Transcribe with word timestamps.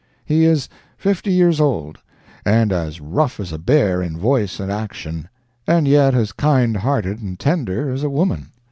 He 0.25 0.45
is 0.45 0.67
fifty 0.97 1.31
years 1.31 1.61
old, 1.61 1.99
and 2.43 2.71
as 2.71 2.99
rough 2.99 3.39
as 3.39 3.51
a 3.51 3.59
bear 3.59 4.01
in 4.01 4.17
voice 4.17 4.59
and 4.59 4.71
action, 4.71 5.29
and 5.67 5.87
yet 5.87 6.15
as 6.15 6.31
kind 6.31 6.75
hearted 6.77 7.21
and 7.21 7.39
tender 7.39 7.91
as 7.91 8.01
a 8.01 8.09
woman. 8.09 8.47